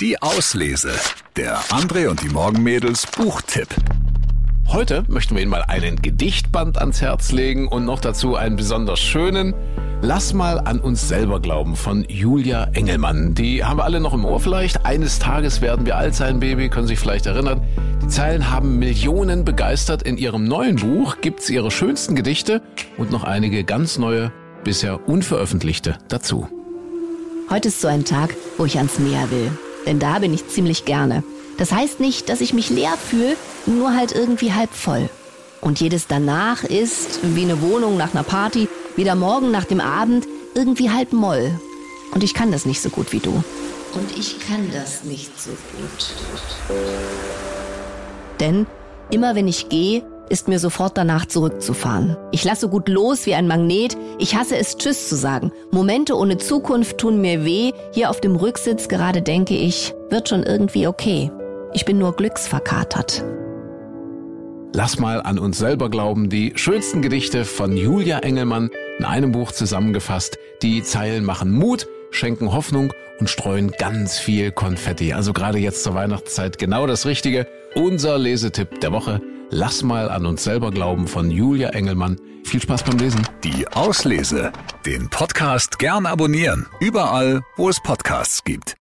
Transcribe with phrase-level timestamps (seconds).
[0.00, 0.92] Die Auslese.
[1.36, 3.68] Der André und die Morgenmädels Buchtipp.
[4.68, 8.98] Heute möchten wir Ihnen mal einen Gedichtband ans Herz legen und noch dazu einen besonders
[8.98, 9.52] schönen.
[10.00, 13.34] Lass mal an uns selber glauben von Julia Engelmann.
[13.34, 14.86] Die haben wir alle noch im Ohr vielleicht.
[14.86, 17.60] Eines Tages werden wir alt sein, Baby, können sich vielleicht erinnern.
[18.02, 20.02] Die Zeilen haben Millionen begeistert.
[20.02, 22.62] In ihrem neuen Buch gibt's ihre schönsten Gedichte
[22.96, 24.32] und noch einige ganz neue,
[24.64, 26.48] bisher unveröffentlichte dazu.
[27.50, 29.50] Heute ist so ein Tag, wo ich ans Meer will.
[29.90, 31.24] Denn da bin ich ziemlich gerne.
[31.58, 33.36] Das heißt nicht, dass ich mich leer fühle,
[33.66, 35.10] nur halt irgendwie halb voll.
[35.60, 39.80] Und jedes danach ist, wie eine Wohnung nach einer Party, wie der Morgen nach dem
[39.80, 41.60] Abend, irgendwie halb Moll.
[42.12, 43.32] Und ich kann das nicht so gut wie du.
[43.92, 46.14] Und ich kann das nicht so gut.
[48.38, 48.68] Denn
[49.10, 52.16] immer wenn ich gehe, ist mir sofort danach zurückzufahren.
[52.30, 53.96] Ich lasse gut los wie ein Magnet.
[54.18, 55.52] Ich hasse es, Tschüss zu sagen.
[55.70, 57.72] Momente ohne Zukunft tun mir weh.
[57.92, 61.30] Hier auf dem Rücksitz gerade denke ich, wird schon irgendwie okay.
[61.74, 63.24] Ich bin nur glücksverkatert.
[64.72, 69.50] Lass mal an uns selber glauben, die schönsten Gedichte von Julia Engelmann in einem Buch
[69.50, 70.38] zusammengefasst.
[70.62, 75.12] Die Zeilen machen Mut, schenken Hoffnung und streuen ganz viel Konfetti.
[75.12, 77.48] Also gerade jetzt zur Weihnachtszeit genau das Richtige.
[77.74, 79.20] Unser Lesetipp der Woche.
[79.52, 82.20] Lass mal an uns selber glauben von Julia Engelmann.
[82.44, 83.26] Viel Spaß beim Lesen.
[83.42, 84.52] Die Auslese.
[84.86, 86.66] Den Podcast gern abonnieren.
[86.78, 88.76] Überall, wo es Podcasts gibt.